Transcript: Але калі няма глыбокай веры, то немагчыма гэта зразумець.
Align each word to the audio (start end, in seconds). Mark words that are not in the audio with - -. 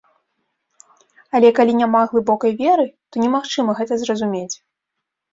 Але 1.39 1.49
калі 1.59 1.75
няма 1.81 2.01
глыбокай 2.13 2.53
веры, 2.61 2.85
то 3.11 3.15
немагчыма 3.25 3.75
гэта 3.81 3.93
зразумець. 4.05 4.55